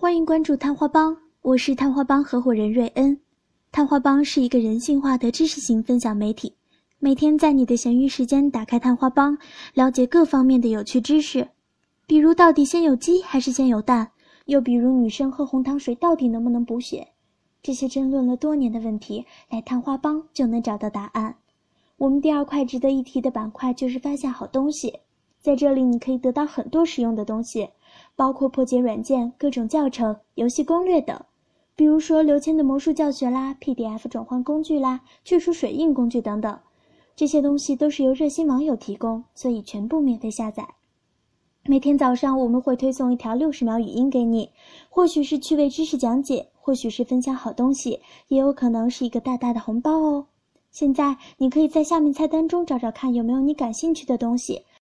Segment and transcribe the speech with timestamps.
[0.00, 3.20] 欢迎关注探花帮，我是探花帮合伙人瑞恩。
[3.70, 6.54] 探花帮是一个人性化的知识型分享媒体，
[6.98, 9.36] 每天在你的闲余时间打开探花帮，
[9.74, 11.46] 了解各方面的有趣知识，
[12.06, 14.10] 比如到底先有鸡还是先有蛋，
[14.46, 17.06] 又比如女生喝红糖水到底能不能补血，
[17.62, 21.36] 这些争论了多年的问题，来探花帮就能找到答案。
[21.98, 25.00] 我们第二块值得一提的板块就是发现好东西，
[25.40, 27.68] 在这里你可以得到很多实用的东西。
[28.14, 31.18] 包括破解软件、各种教程、游戏攻略等，
[31.74, 36.58] 比如说刘谦的魔术教学啦、PDF 转换工具啦、去除水印工具等等，
[37.16, 40.68] 这些东西都是由热心网友提供，所以全部免费下载。
[41.64, 44.50] 每天早上我们会推送一条六十秒语音给你，
[44.90, 50.26] 或许是趣味知识讲解，或许是分享好东西，也有可能是一个大大的红包哦。
[50.70, 54.62] 现在你可以在下面菜单中找找看有没有你感兴趣的东西。